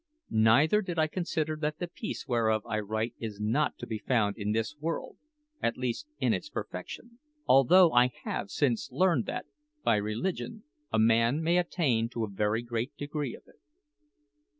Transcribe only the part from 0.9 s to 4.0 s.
I consider that the peace whereof I write is not to be